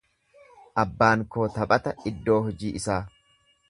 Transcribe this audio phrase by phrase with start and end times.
[0.85, 3.03] Abbaan koo taphata iddoo hojii isaa.